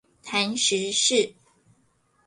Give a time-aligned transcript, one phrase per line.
[0.23, 1.35] 談時事